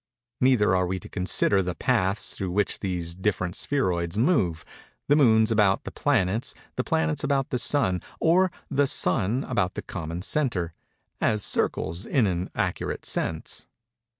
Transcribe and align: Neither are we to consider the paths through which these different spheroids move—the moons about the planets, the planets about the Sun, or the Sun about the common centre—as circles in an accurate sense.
Neither 0.39 0.75
are 0.75 0.87
we 0.87 0.97
to 0.97 1.07
consider 1.07 1.61
the 1.61 1.75
paths 1.75 2.35
through 2.35 2.49
which 2.49 2.79
these 2.79 3.13
different 3.13 3.53
spheroids 3.55 4.17
move—the 4.17 5.15
moons 5.15 5.51
about 5.51 5.83
the 5.83 5.91
planets, 5.91 6.55
the 6.75 6.83
planets 6.83 7.23
about 7.23 7.51
the 7.51 7.59
Sun, 7.59 8.01
or 8.19 8.51
the 8.67 8.87
Sun 8.87 9.45
about 9.47 9.75
the 9.75 9.83
common 9.83 10.23
centre—as 10.23 11.43
circles 11.43 12.07
in 12.07 12.25
an 12.25 12.49
accurate 12.55 13.05
sense. 13.05 13.67